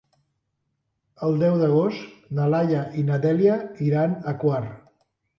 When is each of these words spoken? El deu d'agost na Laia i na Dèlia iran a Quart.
El 1.25 1.35
deu 1.41 1.57
d'agost 1.59 2.07
na 2.39 2.47
Laia 2.53 2.79
i 3.01 3.03
na 3.09 3.19
Dèlia 3.25 3.57
iran 3.89 4.15
a 4.33 4.33
Quart. 4.45 4.73